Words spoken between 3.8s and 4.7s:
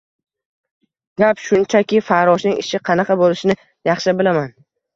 yaxshi bilaman.